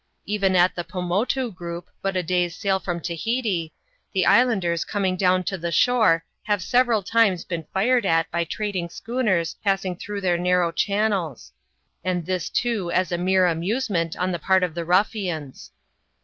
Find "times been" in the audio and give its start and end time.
7.03-7.67